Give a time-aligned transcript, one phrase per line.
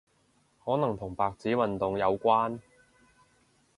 [0.65, 2.59] 可能同白紙運動有關